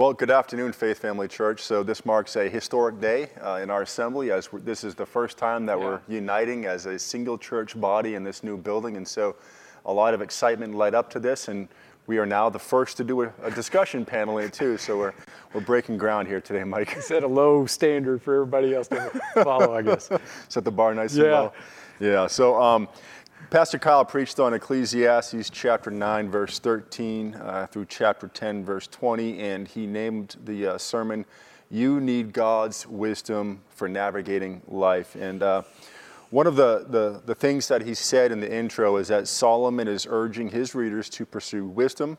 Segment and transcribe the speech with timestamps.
[0.00, 1.60] Well, good afternoon, Faith Family Church.
[1.60, 5.04] So this marks a historic day uh, in our assembly, as we're- this is the
[5.04, 9.06] first time that we're uniting as a single church body in this new building, and
[9.06, 9.36] so
[9.84, 11.68] a lot of excitement led up to this, and
[12.06, 14.78] we are now the first to do a, a discussion panel in it too.
[14.78, 15.12] So we're
[15.52, 16.92] we're breaking ground here today, Mike.
[17.02, 19.10] Set a low standard for everybody else to
[19.44, 20.08] follow, I guess.
[20.48, 21.40] Set the bar nice and Yeah.
[21.40, 21.52] low.
[22.00, 22.26] Yeah.
[22.26, 22.88] So um,
[23.50, 29.40] Pastor Kyle preached on Ecclesiastes chapter 9, verse 13 uh, through chapter 10, verse 20,
[29.40, 31.26] and he named the uh, sermon,
[31.68, 35.16] You Need God's Wisdom for Navigating Life.
[35.16, 35.62] And uh,
[36.30, 39.88] one of the, the, the things that he said in the intro is that Solomon
[39.88, 42.18] is urging his readers to pursue wisdom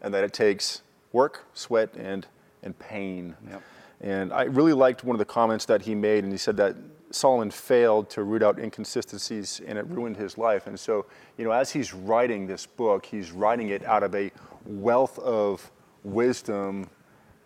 [0.00, 0.82] and that it takes
[1.12, 2.28] work, sweat, and,
[2.62, 3.34] and pain.
[3.50, 3.62] Yep.
[4.02, 6.76] And I really liked one of the comments that he made, and he said that
[7.10, 10.66] Solomon failed to root out inconsistencies and it ruined his life.
[10.66, 14.30] And so, you know, as he's writing this book, he's writing it out of a
[14.64, 15.70] wealth of
[16.04, 16.88] wisdom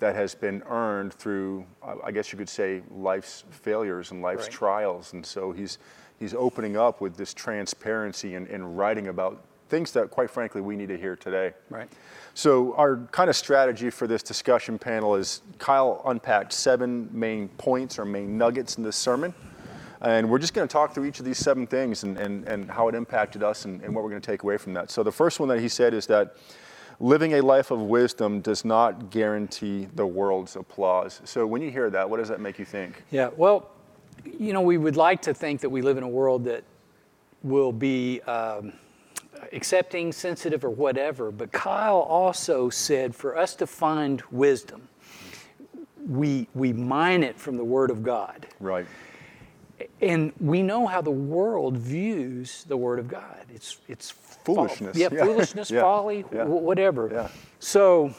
[0.00, 1.64] that has been earned through,
[2.04, 4.52] I guess you could say, life's failures and life's Right.
[4.52, 5.12] trials.
[5.12, 5.78] And so he's,
[6.18, 10.76] he's opening up with this transparency and, and writing about things that, quite frankly, we
[10.76, 11.54] need to hear today.
[11.70, 11.88] Right.
[12.34, 17.98] So our kind of strategy for this discussion panel is Kyle unpacked seven main points
[17.98, 19.32] or main nuggets in this sermon.
[20.00, 22.70] And we're just going to talk through each of these seven things and, and, and
[22.70, 24.90] how it impacted us and, and what we're going to take away from that.
[24.90, 26.36] So the first one that he said is that
[27.00, 31.20] living a life of wisdom does not guarantee the world's applause.
[31.24, 33.02] So when you hear that, what does that make you think?
[33.10, 33.70] Yeah, well,
[34.38, 36.64] you know, we would like to think that we live in a world that
[37.42, 38.72] will be um,
[39.52, 41.30] accepting, sensitive, or whatever.
[41.30, 44.88] But Kyle also said for us to find wisdom,
[46.08, 48.46] we, we mine it from the Word of God.
[48.60, 48.86] Right.
[50.00, 53.44] And we know how the world views the Word of God.
[53.52, 55.24] It's, it's fo- Foolishness, Yeah, yeah.
[55.24, 56.44] foolishness, Yeah, folly, yeah.
[56.44, 57.10] wh- whatever.
[57.12, 57.28] Yeah.
[57.58, 58.14] So,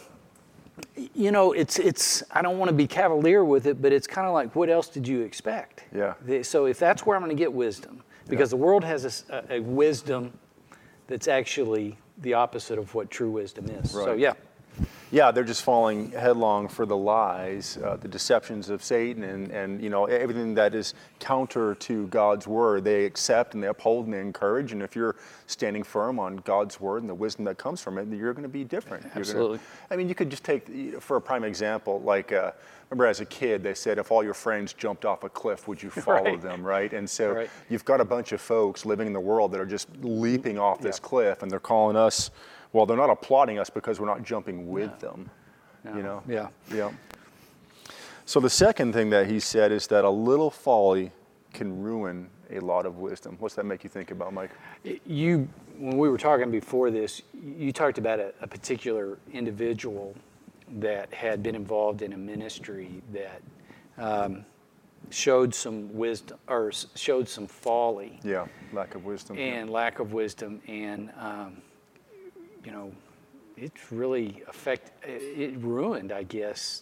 [1.14, 4.28] you know, it's, it's, I don't want to be cavalier with it, but it's kind
[4.28, 5.84] of like, what else did you expect?
[5.95, 6.16] Yeah.
[6.25, 9.59] The- So if that's where I'm going to get wisdom, because the world has a
[9.59, 10.34] wisdom
[11.07, 13.94] that's actually the opposite of what true wisdom is.
[13.94, 14.06] Right.
[14.06, 14.34] So, yeah.
[15.16, 19.81] Yeah, they're just falling headlong for the lies, uh, the deceptions of Satan, and, and
[19.81, 22.84] you know everything that is counter to God's word.
[22.84, 24.74] They accept and they uphold and they encourage.
[24.74, 25.16] And if you're
[25.48, 28.44] standing firm on God's word and the wisdom that comes from it, then you're going
[28.44, 29.04] to be different.
[29.04, 29.59] You're gonna- Absolutely.
[29.90, 32.52] I mean, you could just take for a prime example, like uh,
[32.90, 35.81] remember as a kid, they said if all your friends jumped off a cliff, would
[35.81, 36.42] you follow Right.
[36.42, 36.92] them, right?
[36.92, 37.50] And so Right.
[37.70, 40.81] you've got a bunch of folks living in the world that are just leaping off
[40.81, 41.08] this Yeah.
[41.08, 42.31] cliff, and they're calling us.
[42.74, 45.30] Well, they're not applauding us because we're not jumping with them.
[45.86, 46.24] You know.
[46.28, 46.48] Yeah.
[46.74, 46.92] Yeah.
[48.26, 51.12] So the second thing that he said is that a little folly
[51.54, 53.36] can ruin a lot of wisdom.
[53.40, 54.50] What's that make you think about, Mike?
[55.06, 60.16] You, when we were talking before this, you talked about a, a particular individual
[60.80, 63.42] that had been involved in a ministry that
[64.00, 64.44] um,
[65.12, 69.38] showed some wisdom or showed some folly Yeah, lack of wisdom.
[69.38, 71.58] and lack of wisdom, and um,
[72.66, 72.92] you know,
[73.58, 76.81] it really affect it ruined, I guess,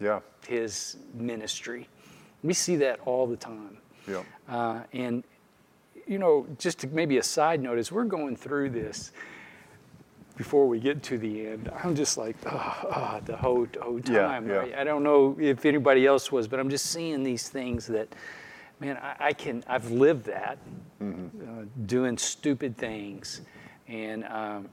[0.00, 1.88] yeah, his ministry.
[2.42, 3.78] We see that all the time.
[4.08, 5.24] yeah, Uh, and,
[6.06, 9.12] you know, just to maybe a side note, as we're going through this,
[10.36, 14.48] before we get to the end, I'm just like, oh, the whole, whole Yeah, time.
[14.48, 14.66] yeah.
[14.76, 18.08] I, I don't know if anybody else was, but I'm just seeing these things that,
[18.80, 20.58] man, I, I can, I've lived that,
[21.00, 21.60] Mm-hmm.
[21.60, 23.40] uh, doing stupid things.
[23.88, 24.68] And um,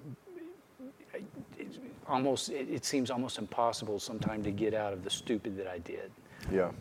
[2.09, 5.80] almost, it, it seems almost impossible sometimes to get out of the stupid that I
[5.80, 6.12] did.
[6.52, 6.72] yeah.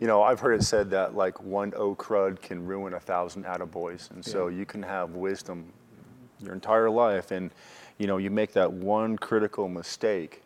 [0.00, 3.44] You know, I've heard it said that like one O crud can ruin a thousand
[3.44, 4.12] attaboys.
[4.12, 5.72] And so you can have wisdom
[6.40, 7.50] your entire life and,
[7.98, 10.44] you know, you make that one critical mistake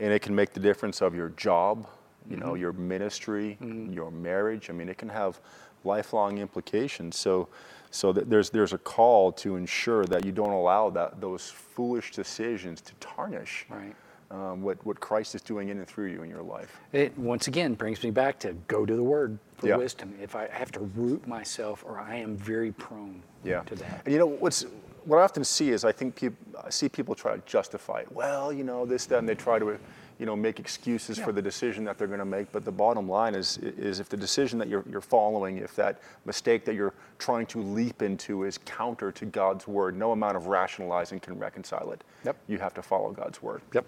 [0.00, 1.86] and it can make the difference of your job,
[2.28, 2.60] you know, mm-hmm.
[2.60, 3.90] your ministry, mm-hmm.
[3.90, 4.68] your marriage.
[4.68, 5.40] I mean, it can have
[5.84, 7.16] lifelong implications.
[7.16, 7.48] So,
[7.94, 12.80] so there's there's a call to ensure that you don't allow that those foolish decisions
[12.80, 13.94] to tarnish Right.
[14.32, 16.80] um, what what Christ is doing in and through you in your life.
[16.92, 19.76] It once again brings me back to go to the Word for Yeah.
[19.76, 20.12] wisdom.
[20.20, 23.62] If I have to root myself, or I am very prone Yeah.
[23.66, 24.02] to that.
[24.04, 24.66] And you know what's
[25.04, 28.10] what I often see is I think people I see people try to justify it.
[28.10, 29.78] Well, you know this, that, and they try to,
[30.18, 32.52] you know, make excuses for the decision that they're going to make.
[32.52, 36.00] But the bottom line is is if the decision that you're you're following, if that
[36.24, 40.46] mistake that you're trying to leap into is counter to God's word, no amount of
[40.46, 42.04] rationalizing can reconcile it.
[42.24, 42.36] Yep.
[42.48, 43.62] You have to follow God's word.
[43.72, 43.86] Yep.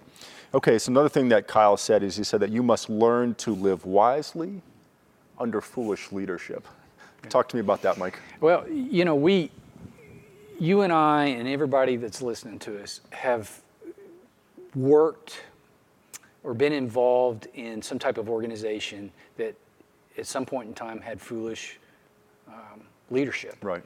[0.54, 3.52] Okay, so another thing that Kyle said is he said that you must learn to
[3.54, 4.62] live wisely
[5.38, 6.66] under foolish leadership.
[7.28, 8.20] Talk to me about that, Mike.
[8.40, 9.50] Well, you know, we,
[10.60, 13.60] you and I, and everybody that's listening to us have
[14.74, 15.40] worked
[16.46, 19.52] or been involved in some type of organization that
[20.16, 21.80] at some point in time had foolish
[22.46, 23.56] um, leadership.
[23.62, 23.82] Right.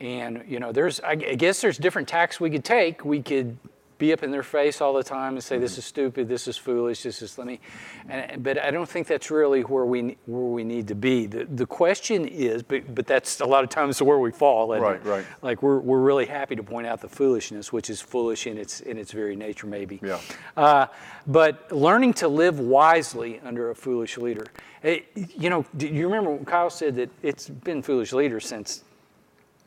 [0.00, 3.04] And you know, there's I guess there's different tacks we could take.
[3.04, 3.58] We could
[4.00, 6.56] be up in their face all the time and say this is stupid, this is
[6.56, 7.60] foolish, this is let me.
[8.08, 11.26] And, but I don't think that's really where we where we need to be.
[11.26, 14.72] The the question is, but but that's a lot of times where we fall.
[14.72, 15.24] isn't Right, right.
[15.42, 18.80] Like we're we're really happy to point out the foolishness, which is foolish in its
[18.80, 20.00] in its very nature, maybe.
[20.02, 20.18] Yeah.
[20.56, 20.86] Uh,
[21.26, 24.46] but learning to live wisely under a foolish leader.
[24.82, 28.82] Eh, you know, do you remember when Kyle said that it's been foolish leaders since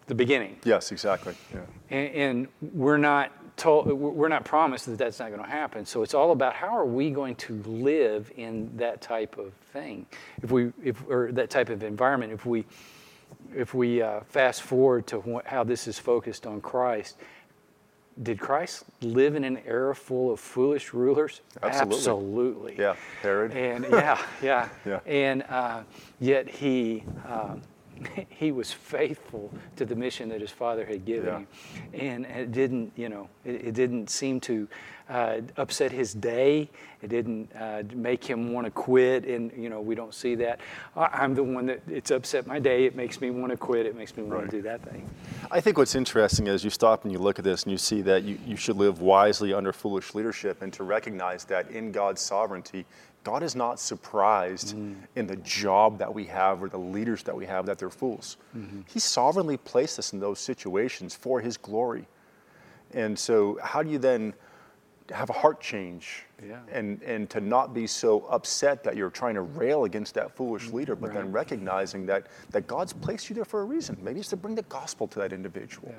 [0.08, 0.58] the beginning?
[0.64, 1.36] Yes, exactly.
[1.54, 1.60] Yeah.
[1.92, 6.02] and, and we're not told we're not promised that that's not going to happen so
[6.04, 10.06] it's all about how are we going to live in that type of thing
[10.42, 12.66] if we if or that type of environment if we
[13.56, 17.18] if we uh, fast forward to wh- how this is focused on christ
[18.24, 21.96] did christ live in an era full of foolish rulers Absolutely.
[21.98, 22.96] absolutely Yeah.
[23.22, 23.52] Herod.
[23.54, 25.00] and yeah, yeah, Yeah.
[25.06, 25.82] and uh,
[26.20, 27.62] yet he um,
[28.30, 31.38] he was faithful to the mission that his father had given Yeah.
[31.40, 31.48] him,
[31.94, 34.68] and it didn't, you know, it, it didn't seem to
[35.10, 36.70] uh, upset his day.
[37.02, 40.62] It didn't uh, make him want to quit, and you know, we don't see that.
[40.96, 42.86] I'm the one that it's upset my day.
[42.86, 43.86] It makes me want to quit.
[43.86, 44.46] It makes me want Right.
[44.50, 45.10] to do that thing.
[45.52, 48.02] I think what's interesting is you stop and you look at this and you see
[48.04, 52.22] that you, you should live wisely under foolish leadership and to recognize that in God's
[52.22, 52.86] sovereignty,
[53.24, 54.96] God is not surprised mm.
[55.16, 58.38] in the job that we have or the leaders that we have that they're fools.
[58.56, 58.82] Mm-hmm.
[58.86, 62.06] He sovereignly placed us in those situations for His glory.
[62.92, 64.34] And so, how do you then
[65.12, 66.60] have a heart change Yeah.
[66.72, 70.70] and, and to not be so upset that you're trying to rail against that foolish
[70.70, 73.98] mm, leader, but then recognizing that, that God's placed you there for a reason?
[74.02, 75.94] Maybe it's to bring the gospel to that individual.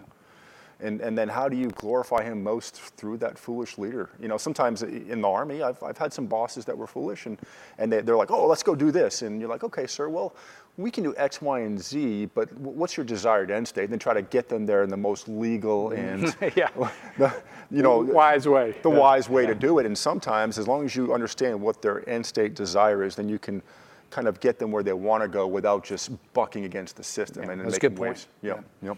[0.81, 4.11] And, and then how do you glorify him most through that foolish leader?
[4.21, 7.39] You know, sometimes in the army, I've, I've had some bosses that were foolish and,
[7.79, 9.23] and they, they're like, oh, let's go do this.
[9.23, 10.35] And you're like, okay, sir, well,
[10.77, 13.85] we can do X, Y, and Z, but what's your desired end state?
[13.85, 16.69] And then try to get them there in the most legal and, Yeah.
[17.19, 17.33] the,
[17.71, 18.75] you know, Wise way.
[18.83, 18.99] the Yeah.
[18.99, 19.87] wise way to do it.
[19.87, 23.39] And sometimes, as long as you understand what their end state desire is, then you
[23.39, 23.63] can
[24.11, 27.45] kind of get them where they want to go without just bucking against the system
[27.45, 28.11] Yeah, and that's a making good point.
[28.11, 28.29] waves.
[28.43, 28.97] Yep, yep.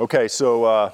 [0.00, 0.90] Okay, so, uh,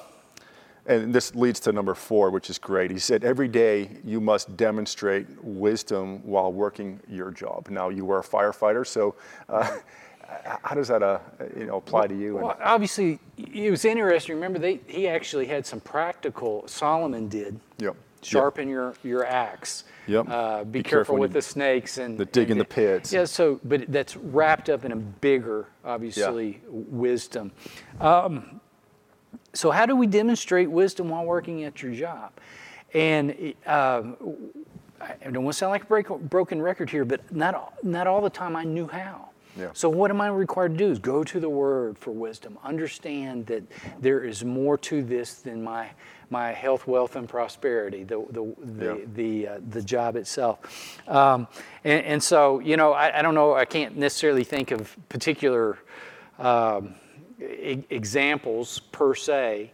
[0.85, 2.91] and this leads to number four, which is great.
[2.91, 7.67] He said, every day you must demonstrate wisdom while working your job.
[7.69, 9.15] Now, you were a firefighter, so
[9.49, 9.77] uh,
[10.63, 11.19] how does that uh,
[11.57, 12.37] you know, apply to you?
[12.37, 14.35] And- Well, obviously, it was interesting.
[14.35, 16.67] Remember, they, he actually had some practical.
[16.67, 17.59] Solomon did.
[17.79, 17.95] Yep.
[18.23, 19.85] Sharpen your your axe.
[20.05, 20.29] Yep.
[20.29, 23.11] Uh, be, Be careful, careful with the snakes and the dig in the pits.
[23.11, 23.25] Yeah.
[23.25, 27.51] So, but that's wrapped up in a bigger, obviously, wisdom.
[27.99, 28.61] Um,
[29.53, 32.31] so, how do we demonstrate wisdom while working at your job?
[32.93, 34.15] And um,
[34.99, 38.07] I don't want to sound like a break, broken record here, but not all- not
[38.07, 39.29] all the time I knew how.
[39.57, 39.69] Yeah.
[39.73, 40.91] So what am I required to do?
[40.91, 42.57] Is go to the Word for wisdom.
[42.63, 43.63] Understand that
[43.99, 45.89] there is more to this than my
[46.29, 48.03] my health, wealth, and prosperity.
[48.05, 49.05] The the the Yeah.
[49.13, 50.59] the, uh, the job itself.
[51.09, 51.47] Um,
[51.83, 53.53] and, and so you know, I, I don't know.
[53.53, 55.77] I can't necessarily think of particular
[56.39, 56.95] um,
[57.41, 59.71] e- examples per se.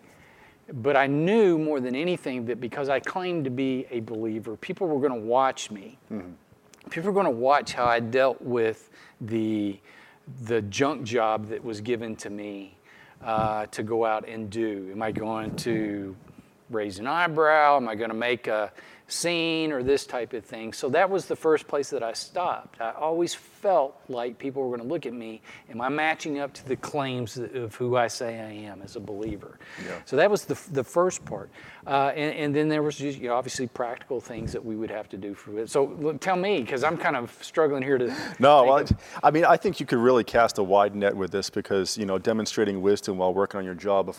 [0.74, 4.88] But I knew more than anything that because I claimed to be a believer, people
[4.88, 5.98] were going to watch me.
[6.90, 8.90] People were going to watch how I dealt with
[9.22, 9.80] the,
[10.44, 12.78] the junk job that was given to me
[13.24, 14.90] uh, to go out and do.
[14.92, 16.16] Am I going to
[16.70, 17.78] raise an eyebrow?
[17.78, 18.72] Am I going to make a
[19.08, 20.74] scene or this type of thing?
[20.74, 22.82] So that was the first place that I stopped.
[22.82, 25.42] I always felt like people were going to look at me.
[25.70, 29.00] Am I matching up to the claims of who I say I am as a
[29.00, 29.60] believer?
[29.86, 30.00] Yeah.
[30.06, 31.50] So that was the, the first part.
[31.86, 34.92] Uh, and, and then there was just, you know, obviously practical things that we would
[34.92, 35.70] have to do for it.
[35.70, 38.08] So look, tell me, because I'm kind of struggling here to.
[38.40, 38.92] No, well, of-
[39.24, 42.06] I mean, I think you could really cast a wide net with this because you
[42.06, 44.14] know demonstrating wisdom while working on your job.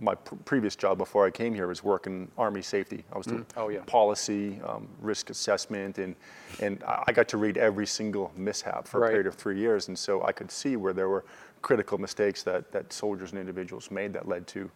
[0.00, 3.04] My pr- previous job before I came here was working Army safety.
[3.12, 3.80] I was doing Oh, yeah.
[3.86, 6.16] policy, um, risk assessment, and
[6.60, 9.08] and I I got to read every single mishap for Right.
[9.08, 11.24] a period of three years, and so I could see where there were
[11.62, 14.70] critical mistakes that that soldiers and individuals made that led to.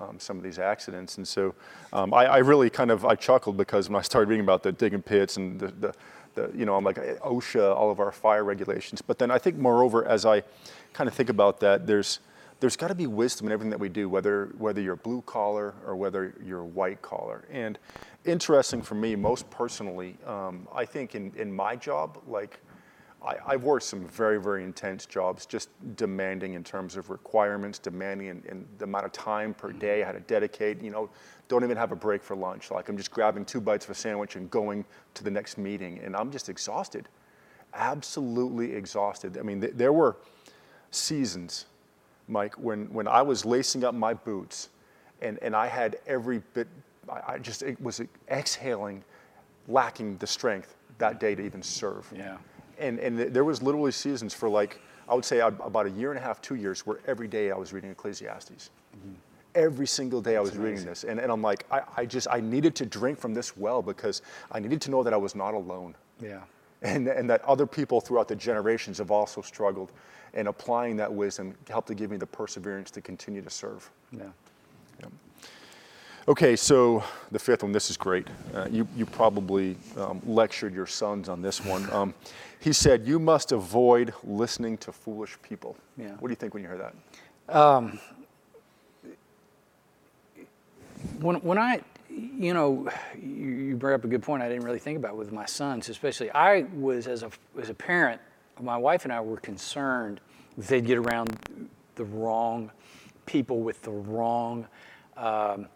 [0.00, 1.54] Um, some of these accidents, and so
[1.92, 4.72] um, I, I really kind of I chuckled because when I started reading about the
[4.72, 5.94] digging pits and the, the
[6.34, 9.02] the, you know, I'm like eh, OSHA, all of our fire regulations.
[9.02, 10.44] But then I think, moreover, as I
[10.94, 12.20] kind of think about that, there's
[12.62, 15.74] there's got to be wisdom in everything that we do, whether whether you're blue collar
[15.84, 17.44] or whether you're white collar.
[17.50, 17.76] And
[18.24, 22.60] interesting for me, most personally, um, I think in in my job, like
[23.20, 28.28] I, I've worked some very, very intense jobs, just demanding in terms of requirements, demanding
[28.28, 30.80] in, in the amount of time per day I had to dedicate.
[30.80, 31.10] You know,
[31.48, 32.70] don't even have a break for lunch.
[32.70, 35.98] Like I'm just grabbing two bites of a sandwich and going to the next meeting,
[35.98, 37.08] and I'm just exhausted,
[37.74, 39.36] absolutely exhausted.
[39.36, 40.16] I mean, th- there were
[40.92, 41.66] seasons,
[42.28, 44.68] Mike, when when I was lacing up my boots,
[45.20, 46.68] and and I had every bit,
[47.08, 49.04] I, I just it was exhaling,
[49.68, 52.10] lacking the strength that day to even serve.
[52.14, 52.36] Yeah.
[52.78, 56.18] And, and there was literally seasons for like, I would say about a year and
[56.18, 58.70] a half, two years, where every day I was reading Ecclesiastes.
[58.96, 59.14] Mm-hmm.
[59.54, 61.04] Every single day I was reading this.
[61.04, 64.22] And, and I'm like, I, I just, I needed to drink from this well because
[64.50, 65.94] I needed to know that I was not alone.
[66.20, 66.40] Yeah.
[66.82, 69.92] And, and that other people throughout the generations have also struggled.
[70.34, 73.90] And applying that wisdom helped to give me the perseverance to continue to serve.
[74.12, 74.24] Yeah.
[76.28, 78.28] Okay, so the fifth one, this is great.
[78.54, 81.90] Uh, you, you probably um, lectured your sons on this one.
[81.92, 82.14] Um,
[82.60, 85.76] he said, You must avoid listening to foolish people.
[85.98, 86.10] Yeah.
[86.20, 87.56] What do you think when you hear that?
[87.56, 87.98] Um,
[91.20, 91.80] When, when I,
[92.14, 92.88] you know,
[93.20, 96.30] you, bring up a good point I didn't really think about with my sons, especially.
[96.30, 98.20] I was, as a, as a parent,
[98.60, 100.20] my wife and I were concerned
[100.58, 101.38] they'd get around
[101.94, 102.70] the wrong
[103.26, 104.66] people with the wrong
[105.16, 105.66] um,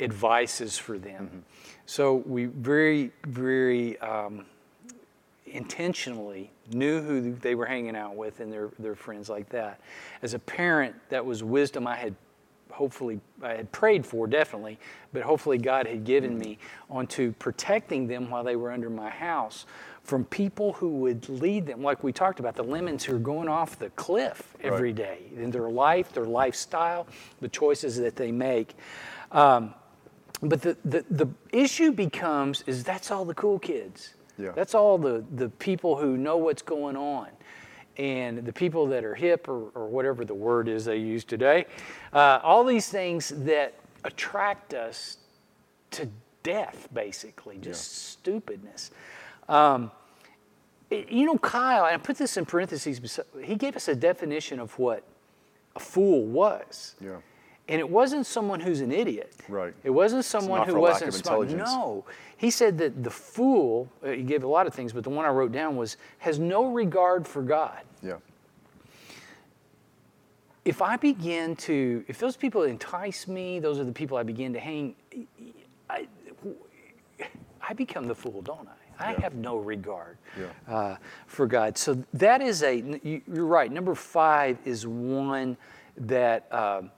[0.00, 1.44] advices for them.
[1.86, 4.44] So we very, very um,
[5.46, 9.80] intentionally knew who they were hanging out with and their, their friends like that.
[10.22, 12.14] As a parent, that was wisdom I had
[12.70, 14.78] hopefully I had prayed for definitely,
[15.12, 16.58] but hopefully God had given me
[16.90, 19.66] onto protecting them while they were under my house
[20.02, 23.48] from people who would lead them, like we talked about, the lemons who are going
[23.48, 24.96] off the cliff every Right.
[24.96, 27.08] day in their life, their lifestyle,
[27.40, 28.76] the choices that they make.
[29.32, 29.74] Um,
[30.40, 34.14] but the, the, the issue becomes is that's all the cool kids.
[34.38, 34.52] Yeah.
[34.54, 37.28] That's all the, the people who know what's going on.
[37.98, 41.66] And the people that are hip or, or whatever the word is they use today,
[42.12, 43.74] uh, all these things that
[44.04, 45.18] attract us
[45.92, 46.08] to
[46.42, 48.90] death, basically, just stupidness.
[49.48, 49.90] Um,
[50.90, 54.78] you know, Kyle, and I put this in parentheses, he gave us a definition of
[54.78, 55.02] what
[55.74, 56.94] a fool was.
[57.00, 57.16] Yeah.
[57.68, 59.32] And it wasn't someone who's an idiot.
[59.48, 59.74] Right.
[59.82, 61.48] It wasn't someone who wasn't smart.
[61.50, 62.04] No.
[62.36, 65.24] He said that the fool, uh, he gave a lot of things, but the one
[65.24, 67.80] I wrote down was, has no regard for God.
[68.02, 68.18] Yeah.
[70.64, 74.52] If I begin to, if those people entice me, those are the people I begin
[74.52, 74.94] to hang,
[75.88, 76.06] I,
[77.62, 79.08] I become the fool, don't I?
[79.08, 79.20] I Yeah.
[79.20, 80.46] have no regard Yeah.
[80.74, 80.96] uh,
[81.26, 81.76] for God.
[81.78, 83.70] So that is a, you- you're right.
[83.70, 85.56] Number five is one
[85.98, 86.90] that, um,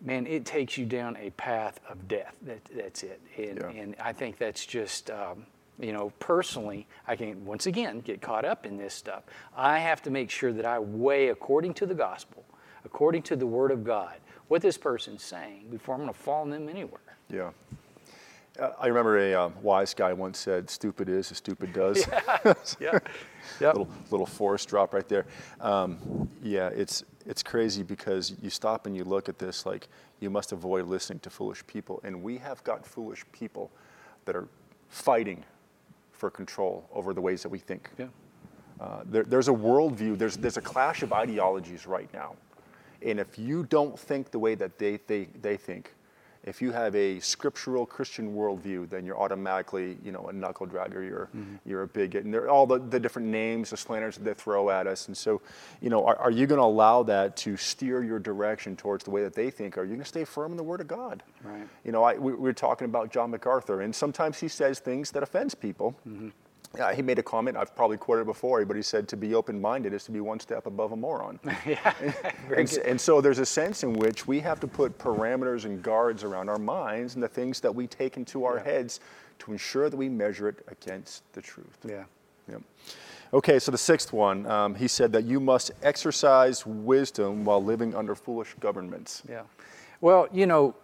[0.00, 2.34] man, it takes you down a path of death.
[2.42, 3.20] That, that's it.
[3.36, 3.82] And, Yeah.
[3.82, 5.46] and I think that's just, um,
[5.78, 9.24] you know, personally, I can once again get caught up in this stuff.
[9.56, 12.44] I have to make sure that I weigh according to the gospel,
[12.84, 14.16] according to the word of God,
[14.48, 17.00] what this person's saying before I'm going to fall in them anywhere.
[17.28, 17.50] Yeah.
[18.58, 22.04] Uh, I remember a um, wise guy once said, "Stupid is as stupid does."
[22.80, 22.98] Yeah.
[23.60, 23.74] Yep.
[23.74, 25.24] little little Forrest drop right there.
[25.60, 29.88] Um, yeah, it's it's crazy because you stop and you look at this like
[30.20, 33.70] you must avoid listening to foolish people, and we have got foolish people
[34.24, 34.48] that are
[34.88, 35.44] fighting
[36.12, 37.90] for control over the ways that we think.
[37.98, 38.06] Yeah.
[38.80, 42.34] Uh, there, there's a worldview, there's, there's a clash of ideologies right now.
[43.02, 45.94] And if you don't think the way that they, they, they think,
[46.44, 51.06] if you have a scriptural Christian worldview, then you're automatically, you know, a knuckle dragger,
[51.06, 51.56] you're, mm-hmm.
[51.66, 52.24] you're a bigot.
[52.24, 55.08] And there are all the, the different names, the slanders that they throw at us.
[55.08, 55.42] And so,
[55.82, 59.10] you know, are, are you going to allow that to steer your direction towards the
[59.10, 59.76] way that they think?
[59.76, 61.22] Or are you going to stay firm in the Word of God?
[61.44, 61.68] Right.
[61.84, 65.10] You know, I, we, we were talking about John MacArthur, and sometimes he says things
[65.10, 65.94] that offends people.
[66.08, 66.28] Mm-hmm.
[66.76, 69.34] Yeah, he made a comment, I've probably quoted it before, but he said to be
[69.34, 71.40] open minded is to be one step above a moron.
[71.66, 71.92] yeah.
[72.56, 76.22] And, and so there's a sense in which we have to put parameters and guards
[76.22, 78.64] around our minds and the things that we take into our Yeah.
[78.64, 79.00] heads
[79.40, 81.76] to ensure that we measure it against the truth.
[81.84, 82.04] Yeah.
[82.48, 82.62] Yep.
[83.32, 87.94] Okay, so the sixth one, um, he said that you must exercise wisdom while living
[87.96, 89.22] under foolish governments.
[89.28, 89.42] Yeah.
[90.00, 90.74] Well, you know,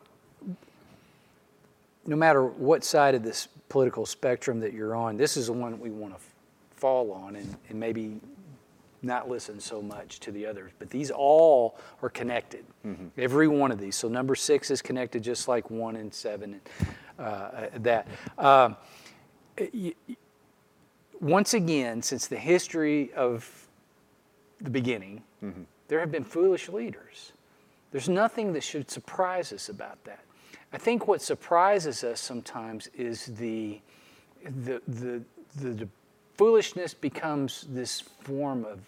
[2.06, 5.78] no matter what side of this political spectrum that you're on, this is the one
[5.80, 6.20] we want to
[6.74, 8.20] fall on and, and maybe
[9.02, 10.72] not listen so much to the others.
[10.78, 12.64] But these all are connected,
[13.18, 13.96] every one of these.
[13.96, 18.06] So number six is connected just like one and seven and uh, that.
[18.38, 18.76] Um,
[19.72, 19.94] y-
[21.20, 23.68] once again, since the history of
[24.60, 25.22] the beginning,
[25.88, 27.32] there have been foolish leaders.
[27.92, 30.20] There's nothing that should surprise us about that.
[30.72, 33.80] I think what surprises us sometimes is the,
[34.44, 35.22] the, the,
[35.56, 35.88] the,
[36.36, 38.80] foolishness becomes this form of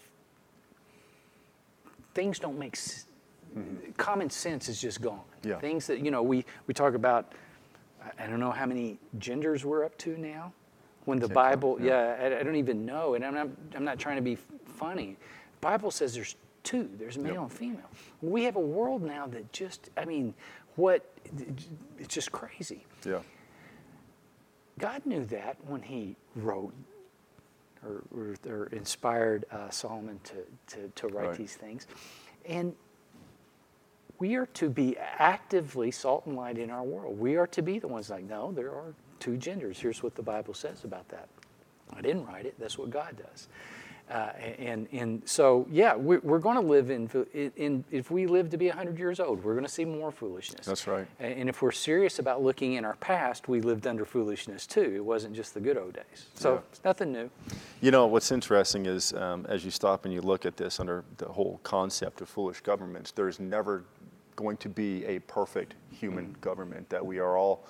[2.14, 3.06] things don't make s-
[3.96, 5.20] common sense is just gone.
[5.42, 5.58] Yeah.
[5.58, 7.32] Things that you know we we talk about.
[8.18, 10.52] I- don't know how many genders we're up to now.
[11.04, 12.16] When the count, Bible, yeah.
[12.28, 15.16] yeah, I, I don't even know, and I'm not I'm not trying to be funny.
[15.60, 16.88] Bible says there's two.
[16.98, 17.42] There's male Yep.
[17.42, 17.90] and female.
[18.20, 20.34] We have a world now that just I mean,
[20.78, 21.04] what
[21.99, 22.87] it's just crazy.
[23.04, 23.18] Yeah.
[24.78, 26.73] God knew that when He wrote
[27.85, 30.35] or, or, or inspired uh, Solomon to,
[30.76, 31.38] to, to write Right.
[31.38, 31.87] these things.
[32.47, 32.75] And
[34.18, 37.18] we are to be actively salt and light in our world.
[37.18, 39.78] We are to be the ones like, no, there are two genders.
[39.78, 41.28] Here's what the Bible says about that.
[41.92, 43.49] I didn't write it, that's what God does.
[44.10, 48.26] Uh, and, and so, yeah, we're, we're going to live in, in, in, if we
[48.26, 50.64] live to be 100 years old, we're going to see more foolishness.
[50.64, 51.06] That's right.
[51.20, 54.92] And if we're serious about looking in our past, we lived under foolishness too.
[54.96, 56.26] It wasn't just the good old days.
[56.34, 56.60] So Yeah.
[56.72, 57.30] it's nothing new.
[57.82, 61.04] You know, what's interesting is um, as you stop and you look at this under
[61.18, 63.84] the whole concept of foolish governments, there's never
[64.36, 67.66] going to be a perfect human government, that we are all,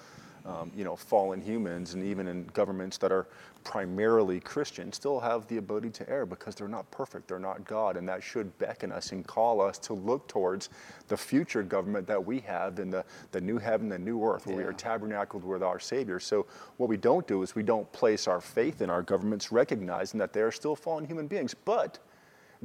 [0.49, 3.27] um, you know, fallen humans, and even in governments that are
[3.65, 7.99] primarily Christian, still have the ability to err because they're not perfect, they're not God,
[7.99, 10.71] and that should beckon us and call us to look towards
[11.09, 14.57] the future government that we have in the, the new heaven, the new earth, where
[14.57, 16.19] we are tabernacled with our Savior.
[16.19, 16.47] So
[16.79, 20.33] what we don't do is we don't place our faith in our governments, recognizing that
[20.33, 21.53] they are still fallen human beings.
[21.53, 21.99] But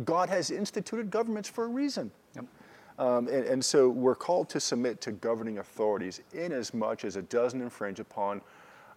[0.05, 2.11] God has instituted governments for a reason.
[2.99, 7.15] Um, and, and so we're called to submit to governing authorities in as much as
[7.15, 8.41] it doesn't infringe upon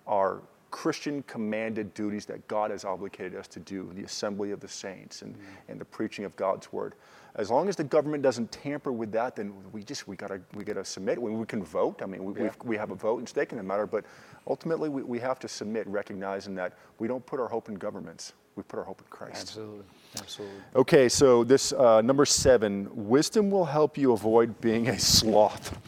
[0.07, 4.69] our Christian commanded duties that God has obligated us to do, the assembly of the
[4.69, 5.35] saints and,
[5.69, 6.95] and the preaching of God's word.
[7.37, 10.65] As long as the government doesn't tamper with that, then we just we gotta we
[10.65, 11.21] gotta submit.
[11.21, 12.01] We, we can vote.
[12.03, 12.51] I mean, we, Yeah.
[12.65, 14.05] we have a vote and stake in the matter, but
[14.47, 18.33] ultimately we, we have to submit, recognizing that we don't put our hope in governments.
[18.57, 19.43] We put our hope in Christ.
[19.43, 19.85] Absolutely.
[20.19, 20.57] Absolutely.
[20.75, 25.79] Okay, so this uh, number seven wisdom will help you avoid being a sloth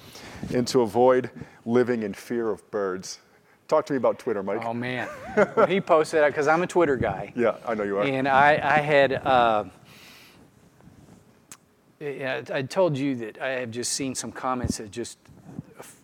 [0.54, 1.30] and to avoid
[1.64, 3.18] living in fear of birds.
[3.66, 4.64] Talk to me about Twitter, Mike.
[4.64, 5.08] Oh man,
[5.54, 8.04] when he posted that, because I'm a Twitter guy, yeah, I know you are.
[8.04, 9.64] and I, I had, uh,
[12.00, 15.18] yeah, I told you that I have just seen some comments that just
[15.78, 15.96] f-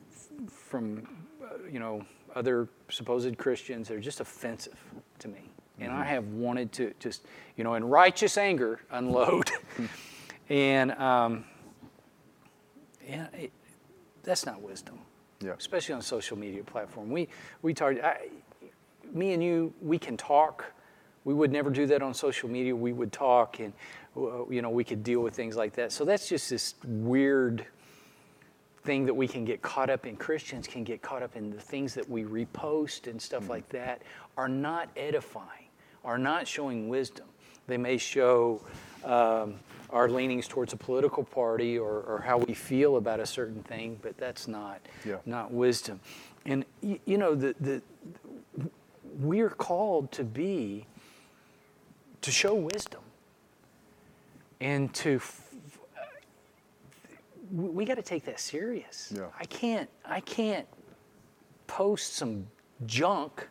[0.49, 1.07] from,
[1.43, 4.77] uh, you know, other supposed Christians that are just offensive
[5.21, 7.23] to me, and I have wanted to just,
[7.57, 9.51] you know, in righteous anger, unload,
[10.49, 11.45] and um,
[13.07, 13.53] yeah, it,
[14.23, 14.99] that's not wisdom
[15.45, 17.11] yeah, especially on a social media platform.
[17.11, 17.29] We
[17.63, 17.97] we talk.
[18.03, 18.29] I,
[19.13, 20.65] me and you, we can talk.
[21.25, 22.75] We would never do that on social media.
[22.75, 23.73] We would talk, and
[24.17, 25.93] uh, you know, we could deal with things like that.
[25.93, 27.67] So that's just this weird
[28.83, 30.17] thing that we can get caught up in.
[30.17, 34.03] Christians can get caught up in the things that we repost and stuff like that
[34.37, 35.69] are not edifying,
[36.05, 37.27] are not showing wisdom.
[37.67, 38.61] They may show
[39.05, 39.55] um,
[39.91, 43.99] our leanings towards a political party or, or how we feel about a certain thing,
[44.03, 45.17] but that's not Yeah.
[45.27, 46.01] not wisdom.
[46.47, 47.83] And y- you know, the, the
[49.19, 50.87] we're called to be
[52.23, 53.01] to show wisdom
[54.61, 55.41] and to f-
[57.53, 59.13] we, got to take that serious.
[59.15, 59.27] Yeah.
[59.39, 60.67] I can't I can't
[61.67, 62.47] post some
[62.87, 63.49] junk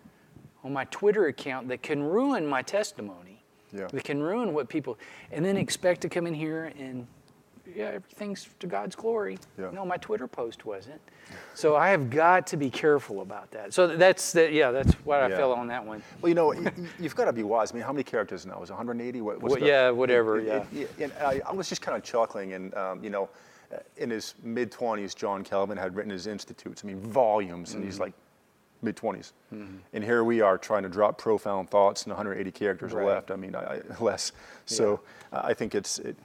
[0.64, 3.23] on my Twitter account that can ruin my testimony.
[3.74, 3.88] Yeah.
[3.88, 4.98] That can ruin what people
[5.32, 7.08] and then expect to come in here and
[7.76, 9.38] yeah, everything's to God's glory.
[9.58, 9.72] Yeah.
[9.72, 11.00] No, my Twitter post wasn't.
[11.56, 13.74] So I have got to be careful about that.
[13.74, 15.38] So that's the, yeah, that's what I Yeah.
[15.38, 16.04] feel on that one.
[16.22, 16.54] Well, you know,
[17.00, 17.72] you've got to be wise.
[17.72, 18.62] I mean, how many characters now?
[18.62, 19.22] Is 180?
[19.22, 20.66] What, what's Wha- yeah, whatever, yeah.
[21.00, 23.30] and I, I was just kind of chuckling, and um, you know,
[23.74, 26.82] uh, in his mid 20s, John Calvin had written his Institutes.
[26.84, 28.04] I mean, volumes, and he's Mm-hmm.
[28.04, 28.14] like
[28.84, 29.32] mid 20s,
[29.94, 33.06] and here we are trying to drop profound thoughts, and 180 characters Right.
[33.06, 33.32] left.
[33.32, 34.32] I mean, I, I, less.
[34.66, 35.00] So
[35.32, 36.16] uh, I think it's it,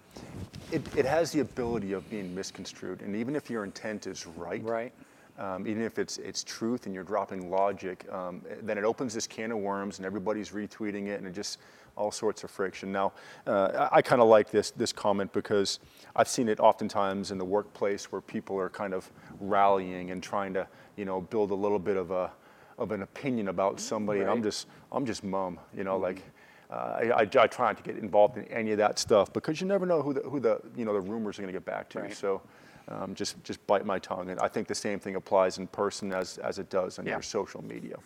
[0.73, 4.63] it, it has the ability of being misconstrued, and even if your intent is right,
[4.65, 4.93] Right.
[5.39, 9.27] um, even if it's it's truth and you're dropping logic, um, then it opens this
[9.27, 11.59] can of worms and everybody's retweeting it and it just
[11.97, 12.93] all sorts of friction.
[12.93, 13.13] Now,
[13.47, 15.81] uh, I, I kind of like this this comment because
[16.17, 20.55] I've seen it oftentimes in the workplace where people are kind of rallying and trying
[20.55, 20.67] to
[20.97, 22.31] you know build a little bit of a
[22.79, 24.21] of an opinion about somebody.
[24.21, 26.23] And I'm just I'm just mum, you know, like.
[26.71, 29.59] Uh, I, I, I try not to get involved in any of that stuff because
[29.59, 31.65] you never know who the, who the you know the rumors are going to get
[31.65, 32.01] back to.
[32.01, 32.15] Right.
[32.15, 32.43] So
[32.89, 34.29] um, just just bite my tongue.
[34.29, 37.13] And I think the same thing applies in person as as it does on Yeah.
[37.13, 37.97] your social media.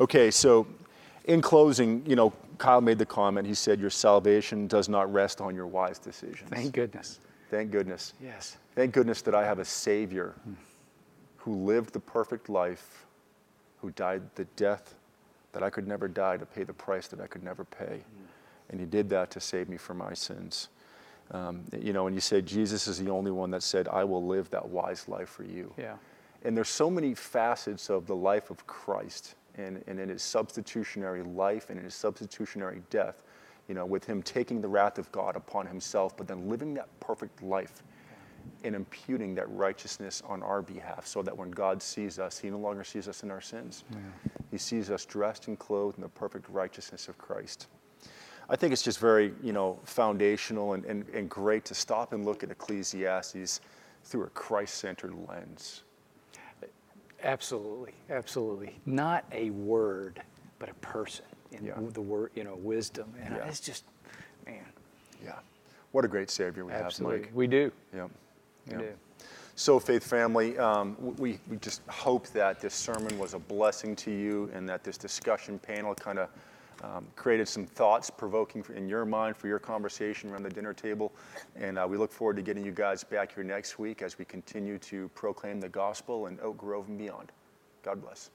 [0.00, 0.66] Okay, so
[1.26, 3.46] in closing, you know, Kyle made the comment.
[3.46, 7.20] He said, "Your salvation does not rest on your wise decisions." Thank goodness.
[7.48, 8.14] Thank goodness.
[8.20, 8.56] Yes.
[8.74, 10.34] Thank goodness that I have a Savior
[11.36, 13.06] who lived the perfect life,
[13.82, 14.94] who died the death
[15.52, 18.00] that I could never die to pay the price that I could never pay.
[18.70, 20.68] And he did that to save me from my sins.
[21.30, 24.24] Um, you know, and you say Jesus is the only one that said, I will
[24.24, 25.72] live that wise life for you.
[25.76, 25.96] Yeah.
[26.44, 31.22] And there's so many facets of the life of Christ and, and in his substitutionary
[31.22, 33.22] life and in his substitutionary death,
[33.68, 36.88] you know, with him taking the wrath of God upon himself, but then living that
[37.00, 37.82] perfect life
[38.64, 42.58] and imputing that righteousness on our behalf so that when God sees us, he no
[42.58, 43.84] longer sees us in our sins.
[43.90, 43.98] Yeah.
[44.50, 47.66] He sees us dressed and clothed in the perfect righteousness of Christ.
[48.48, 52.24] I think it's just very, you know, foundational and, and, and great to stop and
[52.24, 53.60] look at Ecclesiastes
[54.04, 55.84] through a Christ-centered lens.
[57.22, 58.76] Absolutely, absolutely.
[58.84, 60.20] Not a word,
[60.58, 61.74] but a person in Yeah.
[61.78, 63.12] the word, you know, wisdom.
[63.22, 63.46] And Yeah.
[63.46, 63.84] it's just,
[64.44, 64.66] man,
[65.24, 65.38] Yeah.
[65.92, 67.18] What a great Savior we absolutely.
[67.18, 67.36] have, Mike.
[67.36, 67.70] We do.
[67.94, 68.08] Yeah.
[68.66, 68.78] We Yeah.
[68.78, 68.94] do.
[69.54, 74.10] So, Faith Family, um, we, we just hope that this sermon was a blessing to
[74.10, 76.30] you and that this discussion panel kind of
[76.82, 81.12] um, created some thoughts provoking in your mind for your conversation around the dinner table.
[81.54, 84.24] And uh, we look forward to getting you guys back here next week as we
[84.24, 87.30] continue to proclaim the gospel in Oak Grove and beyond.
[87.82, 88.30] God bless.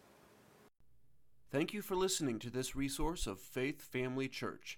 [1.51, 4.77] Thank you for listening to this resource of Faith Family Church.